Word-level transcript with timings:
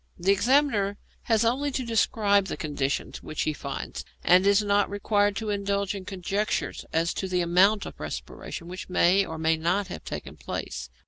The 0.17 0.31
examiner 0.31 0.97
has 1.25 1.45
only 1.45 1.69
to 1.73 1.85
describe 1.85 2.45
the 2.45 2.57
conditions 2.57 3.21
which 3.21 3.43
he 3.43 3.53
finds, 3.53 4.03
and 4.23 4.47
is 4.47 4.63
not 4.63 4.89
required 4.89 5.35
to 5.35 5.51
indulge 5.51 5.93
in 5.93 6.05
conjectures 6.05 6.85
as 6.91 7.13
to 7.13 7.27
the 7.27 7.41
amount 7.41 7.85
of 7.85 7.99
respiration 7.99 8.67
which 8.67 8.89
may 8.89 9.23
or 9.23 9.37
may 9.37 9.57
not 9.57 9.89
have 9.89 10.03
taken 10.03 10.37
place. 10.37 10.89